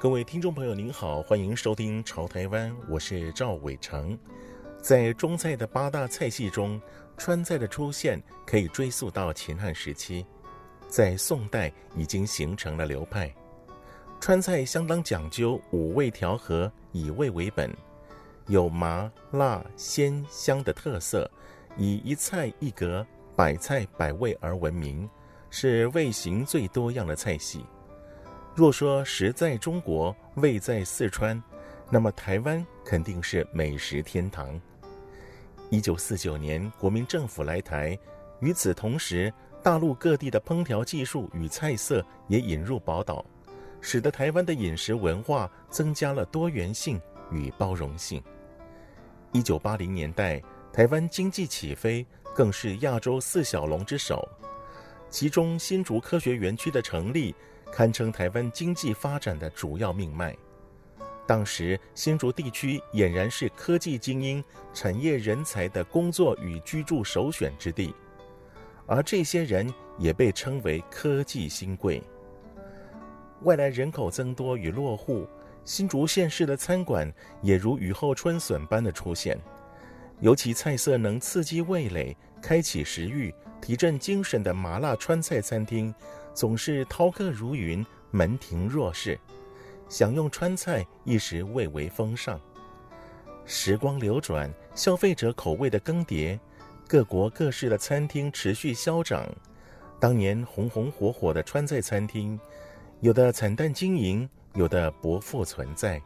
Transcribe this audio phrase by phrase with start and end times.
[0.00, 4.16] 各位听众朋友，您好，欢迎收听《潮台湾》，我是赵伟成。
[4.80, 6.80] 在中菜的八大菜系中，
[7.16, 10.24] 川菜的出现可以追溯到秦汉时期，
[10.86, 13.34] 在宋代已经形成了流派。
[14.20, 17.68] 川菜相当讲究五味调和，以味为本，
[18.46, 21.28] 有麻辣鲜香的特色，
[21.76, 23.04] 以一菜一格、
[23.34, 25.10] 百菜百味而闻名，
[25.50, 27.66] 是味型最多样的菜系。
[28.54, 31.40] 若说食在中国，味在四川，
[31.90, 34.60] 那么台湾肯定是美食天堂。
[35.70, 37.96] 一九四九年，国民政府来台，
[38.40, 39.32] 与此同时，
[39.62, 43.24] 大陆各地的烹调技术与菜色也引入宝岛，
[43.80, 48.22] 使得台湾的饮食文化增加了多元性与包容性。
[49.32, 52.04] 一九八零年代，台湾经济起飞，
[52.34, 54.26] 更是亚洲四小龙之首，
[55.10, 57.34] 其中新竹科学园区的成立，
[57.72, 60.36] 堪称台湾经济发展的主要命脉。
[61.26, 67.94] 当时新竹地区俨然是科技精英、产业人才的工作与居住首选之地，
[68.86, 72.02] 而这些人也被称为“科技新贵”。
[73.44, 75.28] 外来人口增多与落户，
[75.66, 79.38] 新竹县市的餐馆也如雨后春笋般的出现，
[80.20, 85.94] 尤其菜色能刺激味蕾、开启食欲、提振精神的麻辣川菜餐厅。
[86.38, 89.18] 总是饕客如云，门庭若市，
[89.88, 92.40] 享用川菜一时蔚为风尚。
[93.44, 96.38] 时光流转，消费者口味的更迭，
[96.86, 99.28] 各国各式的餐厅持续消长。
[99.98, 102.38] 当年红红火火的川菜餐厅，
[103.00, 106.00] 有的惨淡经营，有的不复存在。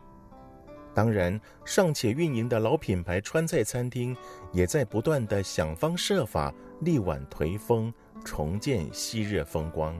[0.94, 4.16] 当然，尚且运营的老品牌川菜餐厅，
[4.50, 6.50] 也在不断地想方设法
[6.81, 7.92] 力挽颓风，
[8.25, 9.94] 重建昔日风光。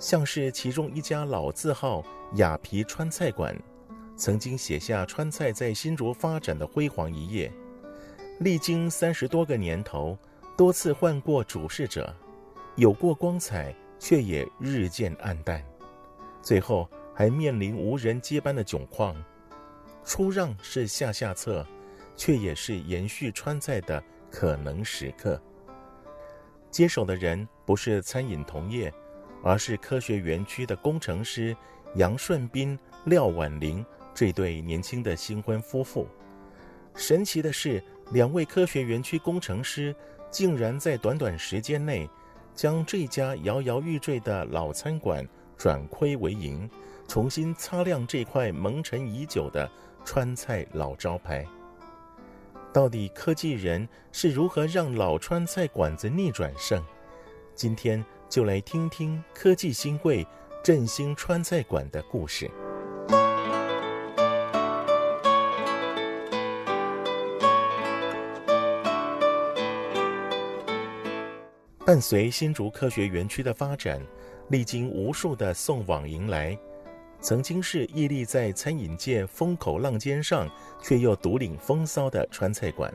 [0.00, 2.02] 像是其中一家老字号
[2.36, 3.54] 雅皮川菜馆，
[4.16, 7.52] 曾经写下川菜在新竹发展的辉煌一页。
[8.38, 10.16] 历经三十多个年头，
[10.56, 12.16] 多次换过主事者，
[12.76, 15.62] 有过光彩，却也日渐黯淡，
[16.40, 19.14] 最后还面临无人接班的窘况。
[20.02, 21.64] 出让是下下策，
[22.16, 25.38] 却也是延续川菜的可能时刻。
[26.70, 28.90] 接手的人不是餐饮同业。
[29.42, 31.56] 而是科学园区的工程师
[31.94, 33.84] 杨顺斌、廖婉玲
[34.14, 36.06] 这对年轻的新婚夫妇。
[36.94, 39.94] 神奇的是，两位科学园区工程师
[40.30, 42.08] 竟然在短短时间内，
[42.54, 45.26] 将这家摇摇欲坠的老餐馆
[45.56, 46.68] 转亏为盈，
[47.08, 49.70] 重新擦亮这块蒙尘已久的
[50.04, 51.46] 川菜老招牌。
[52.72, 56.84] 到底科技人是如何让老川菜馆子逆转胜？
[57.60, 58.02] 今天。
[58.26, 60.24] 就来听听科技新贵
[60.62, 62.48] 振兴川菜馆的故事。
[71.84, 74.00] 伴随新竹科学园区的发展，
[74.48, 76.56] 历经无数的送往迎来，
[77.20, 80.48] 曾经是屹立在餐饮界风口浪尖上，
[80.80, 82.94] 却又独领风骚的川菜馆，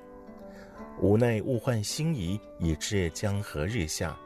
[1.01, 4.17] 无奈物换星移，以致江河日下。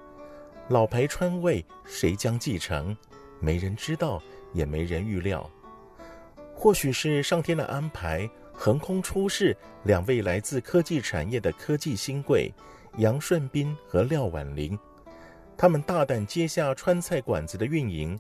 [0.70, 2.96] 老牌川味谁将继承？
[3.40, 4.22] 没人知道，
[4.54, 5.50] 也没人预料。
[6.54, 12.54] 或许是上天的安排，横空出世两位来自科技产业的科技新贵
[12.98, 14.78] 杨顺斌和廖婉玲，
[15.58, 18.20] 他们大胆接下川菜馆子的运营，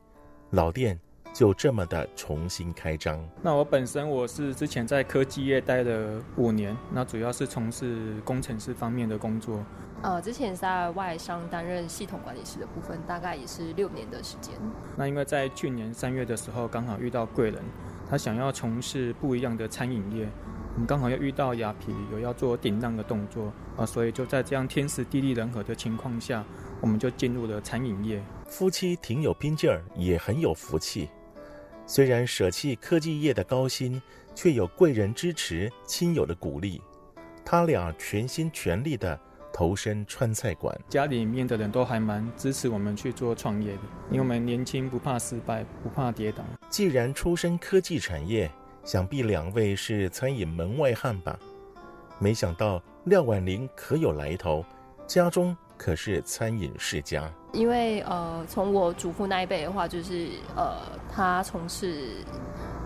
[0.49, 0.99] 老店
[1.31, 3.23] 就这么的重新开张。
[3.43, 9.63] 那我本身我是之前在科技业待了五年，那主要是从事工程师方面的工作。
[10.01, 14.53] 呃，之前在外商担任系统管理师的部分，大概也是六年的时间。
[14.95, 17.61] 那因为在去年三月的时候，刚好遇到贵人，
[18.09, 20.25] 他想要从事不一样的餐饮业，
[20.73, 26.45] 我们刚好又遇到雅皮有要做顶浪的动作啊，所以就在这样天时地利人和的情况下，
[26.79, 28.23] 我们就进入了餐饮业。
[28.47, 31.09] 夫妻挺有拼劲儿，也很有福气。
[31.85, 34.01] 虽然舍弃科技业的高薪，
[34.33, 36.81] 却有贵人支持、亲友的鼓励，
[37.43, 39.19] 他俩全心全力的。
[39.51, 40.77] 投身川菜馆。
[40.87, 46.43] 家里面的人都还蛮支持我们去做创业的，因为我们年轻，不怕失败，不怕跌倒。
[46.69, 48.49] 既然出身科技产业，
[48.83, 51.37] 想必两位是餐饮门外汉吧？
[52.17, 54.65] 没想到廖婉玲可有来头，
[55.07, 57.31] 家中可是餐饮世家。
[57.53, 60.75] 因为呃，从我祖父那一辈的话，就是呃，
[61.11, 62.23] 他从事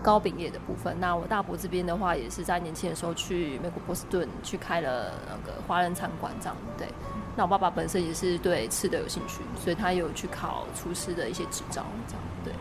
[0.04, 0.94] 糕饼业的部分。
[1.00, 6.86] 那我大伯这边的话，也是在年轻的时候去美国波士顿去开了那个华人餐馆，这样对。
[7.34, 12.52] 那我爸爸本身也是对吃的有兴趣，所以他有去考厨师的一些执照，这样对。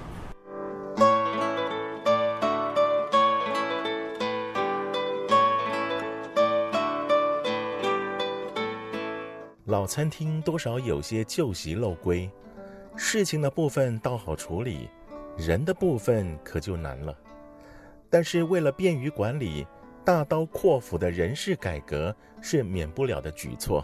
[9.65, 12.29] 老餐厅多少有些旧习漏规，
[12.95, 14.87] 事情的部分倒好处理，
[15.35, 17.15] 人的部分可就难了。
[18.13, 19.65] 但是为了便于管理，
[20.05, 23.83] 大刀阔斧的人事改革是免不了的举措。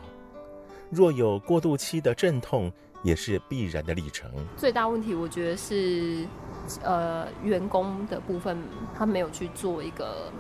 [0.92, 2.72] 若有过渡期的阵痛，
[3.02, 4.30] 也是必然的历程。
[4.56, 6.28] 最大问题，我觉得是，
[6.84, 8.56] 呃，员工的部分
[8.96, 10.32] 他没有去做一个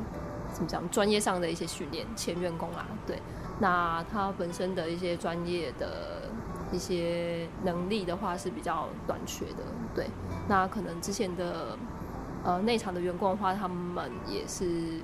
[0.53, 3.17] 怎么讲专业上的一些训练，前员工啊，对。
[3.59, 6.29] 那他本身的一些专业的
[6.71, 9.63] 一些能力的话是比较短缺的，
[9.95, 10.05] 对。
[10.47, 11.75] 那可能之前的
[12.43, 15.01] 呃内场的员工的话，他们也是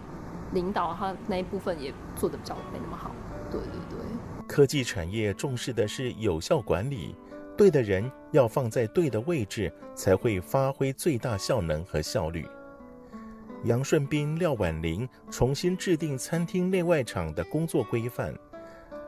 [0.53, 3.11] 领导他那一部分也做得比较没那么好，
[3.51, 3.99] 对对对。
[4.47, 7.15] 科技产业重视的是有效管理，
[7.57, 12.45] 对的人要放在对的位置，才会发挥最大效能和效率。
[13.63, 18.31] 杨顺斌、廖婉玲重新制定餐厅内外场的工作规范，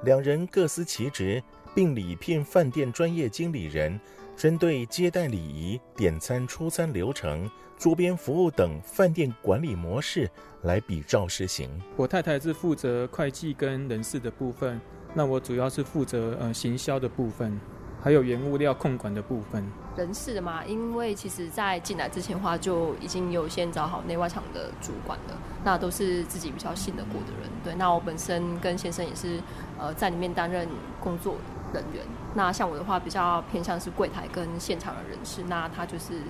[0.04, 1.42] 两人各司其职，
[1.76, 4.00] 并礼聘饭店专业经理人，
[4.38, 10.30] 针对接待礼仪、点餐、出餐流程、桌边服务等饭店管理模式
[10.62, 11.68] 来比照实行。
[11.96, 14.80] 我太太是负责会计跟人事的部分，
[15.16, 17.60] 那我主要是负责呃行销的部分。
[18.00, 19.66] 还有原物料控管的部分，
[19.98, 27.50] 人事的嘛，因为其实在进来之前的话，就已经有先找好内外场的主管了，那都是自己比较信得过的人。
[27.64, 29.40] 对，那我本身跟先生也是，
[29.80, 30.70] 呃，在里面担任
[31.02, 31.38] 工作
[31.74, 32.06] 人员。
[32.38, 36.22] 那像我的话，比较偏向是柜台跟现场的人士，那他就是。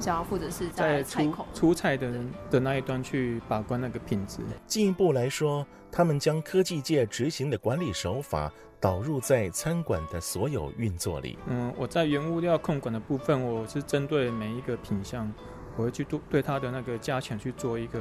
[0.00, 4.40] 只要负责是在出出菜的人的那一端去把关那个品质。
[4.66, 8.50] 进一步来说，他们将科技界执行的管理手法
[8.80, 11.38] 导入在餐馆的所有运作里。
[11.46, 15.32] 嗯，我在原物料控管的部分，我是针对每一个品项，
[15.76, 18.00] 我会去对对它的那个价钱去做一个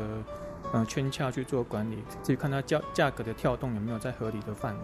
[0.73, 4.81] 嗯圈洽去做管理，至于看它价价格的跳动有没有在合理的范围。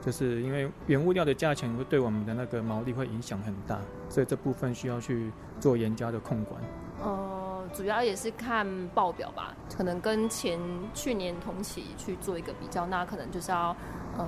[0.00, 3.78] 就是因为原物料的价钱会对我们的那个毛利会影响很大，
[4.08, 6.60] 所以这部分需要去做严加的控管。
[7.02, 10.58] 呃，主要也是看报表吧，可能跟前
[10.94, 13.76] 去年同期去做一个比较，那可能就是要
[14.16, 14.26] 呃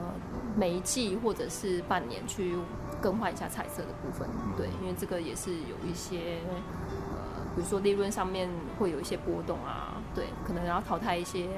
[0.56, 2.54] 每一季或者是半年去
[3.00, 4.28] 更换一下彩色的部分。
[4.56, 6.38] 对，因为这个也是有一些
[7.12, 11.48] 呃，比如说利润上面会有一些波动啊，对，可能要淘汰一些。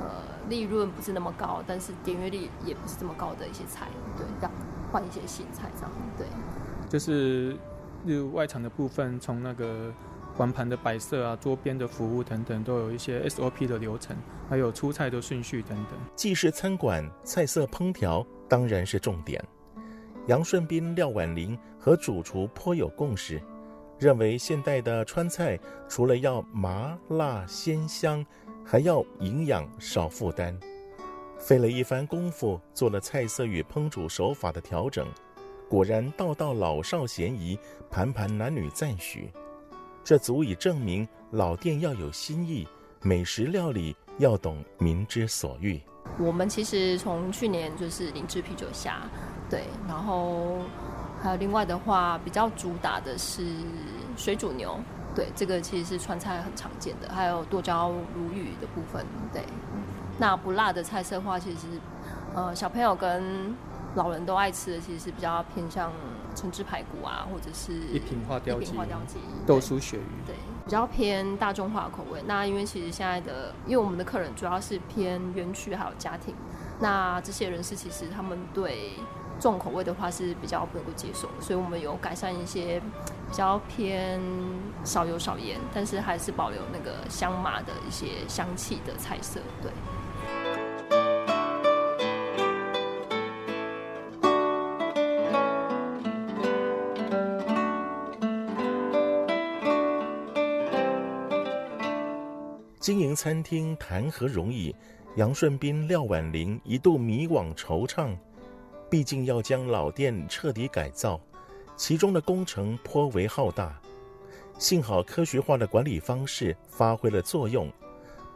[0.00, 4.50] 呃，利润不是那么高，但是点阅率也不是这么高的一些菜，对，要
[4.92, 6.26] 换一些新菜这样，对。
[6.88, 7.56] 就是，
[8.04, 9.92] 例如外场的部分，从那个
[10.36, 14.16] 光盘的摆设啊、桌边的服务等等，都有一些 SOP 的流程，
[14.48, 15.98] 还有出菜的顺序等等。
[16.14, 19.44] 既是餐馆，菜色烹调当然是重点。
[20.28, 23.42] 杨顺斌、廖婉玲和主厨颇有共识，
[23.98, 25.58] 认为现代的川菜
[25.88, 28.24] 除了要麻辣鲜香。
[28.70, 30.54] 还要营养少负担，
[31.38, 35.08] 费了一番功夫做了菜色与烹煮手法的调整，
[35.70, 37.58] 果然道道老少咸宜，
[37.90, 39.32] 盘盘男女赞许。
[40.04, 42.68] 这足以证明老店要有新意，
[43.00, 45.80] 美食料理要懂民之所欲。
[46.18, 49.00] 我们其实从去年就是灵芝啤酒虾，
[49.48, 50.58] 对，然后
[51.22, 53.46] 还有另外的话比较主打的是
[54.14, 54.78] 水煮牛。
[55.18, 59.04] 对，这个其实是川菜很常见的，还有剁椒鲈鱼的部分。
[59.32, 59.42] 对，
[60.20, 61.66] 那不辣的菜色的话，其实
[62.36, 63.52] 呃小朋友跟
[63.96, 65.90] 老人都爱吃的，其实是比较偏向
[66.36, 72.22] 橙汁排骨啊，或者是一品花雕鸡、鸡豆酥鳕鱼，对，比较偏大众化的口味。
[72.24, 76.32] 那因为其实现在的，因为我们的客人主要是偏园区还有家庭，
[76.78, 78.92] 那这些人士其实他们对
[79.40, 82.80] 重口味的话是比较不能够接受，所以我们有改善一些。
[83.30, 84.18] 比较偏
[84.84, 89.38] 少油少盐，但是还是保留那个香麻的一些香气的菜色。
[89.60, 89.70] 对。
[102.80, 104.74] 经营餐厅谈何容易？
[105.16, 108.16] 杨顺斌、廖婉玲一度迷惘惆怅，
[108.90, 111.20] 毕竟要将老店彻底改造，
[111.76, 113.78] 其中的工程颇为浩大。
[114.58, 117.70] 幸好科学化的管理方式发挥了作用，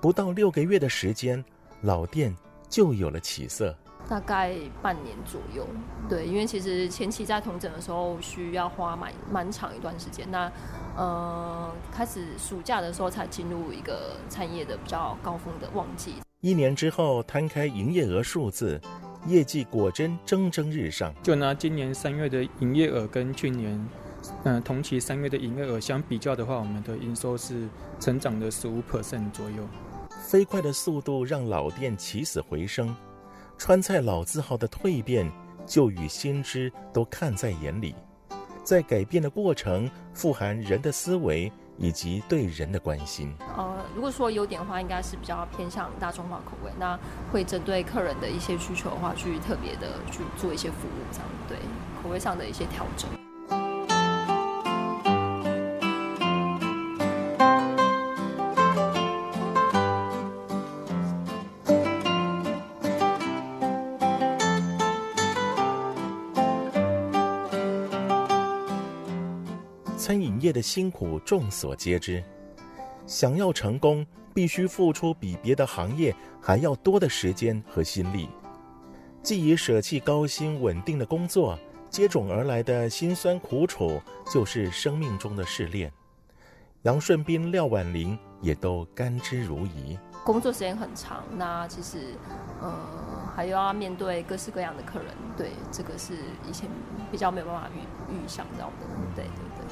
[0.01, 1.43] 不到六个月的时间，
[1.81, 2.37] 老店
[2.69, 3.75] 就有了起色。
[4.09, 5.67] 大概半年左右，
[6.09, 10.29] 对，因为其实前期在同整的时候需要花蛮蛮长一段时间。
[10.31, 10.53] 那
[10.97, 16.17] 呃，开始暑假的时候才进入一个产业的比较高峰的旺季。
[16.41, 18.81] 一年之后摊开营业额数字，
[19.27, 21.15] 业绩果真蒸蒸日上。
[21.23, 23.73] 就拿今年三月的营业额跟去年
[24.45, 27.69] 嗯、呃、同期三月的营业额相比较的话，我们的营收是
[28.01, 29.67] 成长了十五 percent 左右。
[30.29, 32.95] 飞快的速度让老店起死回生。
[33.59, 35.31] 川菜老字号的蜕变，
[35.67, 37.95] 旧与新知都看在眼里，
[38.65, 43.35] 在改变的过程，富含人的思维以及对人的关心。
[43.57, 46.99] 呃，如果说优点的话，应该是比较偏向大众化口味，那
[47.33, 51.57] 会针对客人的一些需求的话，去特别的去做一些服务，这样对
[52.03, 53.09] 口味上的一些调整。
[70.03, 72.21] 餐饮业的辛苦众所皆知，
[73.07, 74.05] 想要成功，
[74.35, 78.29] 必须付出比别的行业还要多的时间和心力。
[79.23, 81.57] 既已舍弃高薪稳定的工作，
[81.89, 85.93] 接踵而来的辛酸苦楚就是生命中的试炼。
[86.83, 89.97] 杨顺斌、廖婉玲也都甘之如饴。
[90.25, 92.15] 工作时间很长，那其实，
[92.61, 92.73] 呃，
[93.35, 96.15] 还要面对各式各样的客人，对，这个是
[96.49, 96.69] 以前
[97.11, 99.67] 比较没有办法预预想到的，对对对。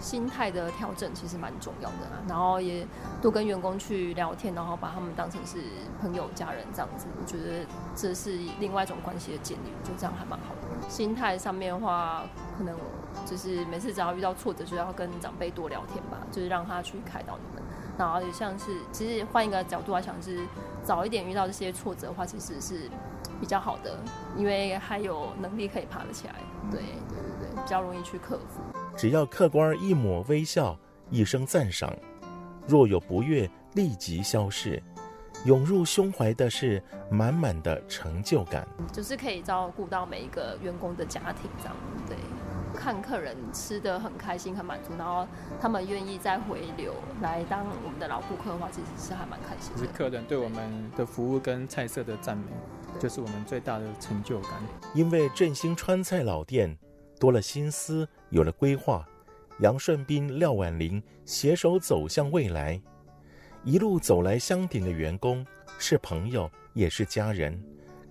[0.00, 2.86] 心态的调整其实蛮重要的啊，然后也
[3.22, 5.58] 多跟员工去聊天，然后把他们当成是
[5.98, 10.90] 朋友、家人这样子，我觉得这是另外一种关系的建立，我觉得这样还蛮好的。
[10.90, 12.24] 心态上面的话，
[12.58, 12.76] 可能
[13.24, 17.63] 就是每次只要遇到挫折，就要跟长辈多聊天吧，就是让他去开导你们。
[17.98, 20.46] 然后也像是，其实换一个角度来想，是
[20.82, 22.90] 早一点遇到这些挫折的话，其实是
[23.40, 23.96] 比较好的，
[24.36, 26.34] 因为还有能力可以爬得起来。
[26.70, 28.60] 对对对对，比较容易去克服。
[28.96, 30.76] 只要客官一抹微笑，
[31.10, 31.94] 一声赞赏，
[32.66, 34.82] 若有不悦，立即消逝，
[35.44, 38.66] 涌入胸怀的是满满的成就感。
[38.92, 41.76] 就是可以照顾到每一个员工的家庭，这样
[42.08, 42.16] 对。
[42.84, 45.26] 看客人吃的很开心、很满足，然后
[45.58, 49.80] 他们愿意再回流来当我们的老顾客的话，其实是还蛮开心的。
[49.80, 52.44] 就是客人对我们的服务跟菜色的赞美，
[53.00, 54.50] 就是我们最大的成就感。
[54.92, 56.76] 因为振兴川菜老店。
[57.20, 59.06] 多了心思，有了规划，
[59.60, 62.78] 杨顺斌、廖婉玲携手走向未来，
[63.62, 65.46] 一路走来相挺的员工
[65.78, 67.58] 是朋友，也是家人，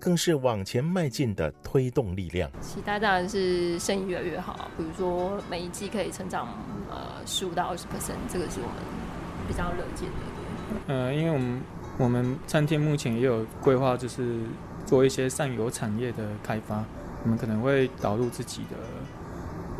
[0.04, 2.52] 更是往前迈进的推动力量。
[2.60, 6.50] 期待当然是生意越来越好，比如说每一季可以成长
[6.90, 8.76] 呃十五到二十 percent，这个是我们
[9.48, 10.94] 比较乐见的。
[10.94, 11.62] 呃，因为我们
[12.00, 14.40] 我们餐厅目前也有规划，就是
[14.86, 16.84] 做一些上游产业的开发。
[17.24, 18.76] 我们可能会导入自己的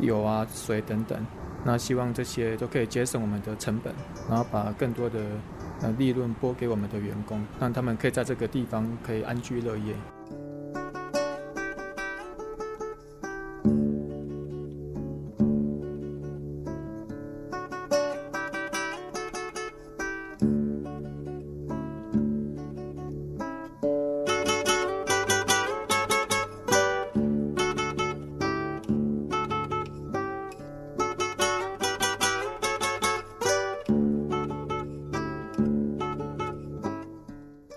[0.06, 1.20] 油啊、水等等，
[1.66, 3.94] 那希望这些都可以节省我们的成本，
[4.30, 5.20] 然后把更多的
[5.84, 9.94] 呃利润拨给我们的员工，让他们可以在这个地方可以安居乐业。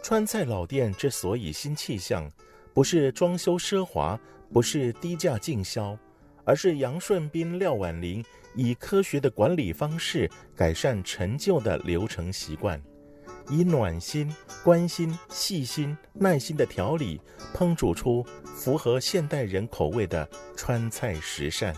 [0.08, 2.30] 川菜老店之所以新气象，
[2.72, 4.16] 不是装修奢华，
[4.52, 5.98] 不是低价竞销，
[6.44, 12.80] 而是杨顺斌、廖婉玲以科学的管理方式改善陈旧的流程习惯，
[13.50, 14.32] 以暖心、
[14.62, 17.20] 关心、细心、耐心的调理，
[17.52, 21.74] 烹煮出符合现代人口味的川菜食膳。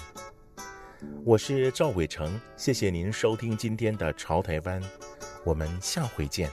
[1.24, 4.82] 我是赵伟成，谢谢您收听今天的潮台湾，
[5.46, 6.50] 我们下回见。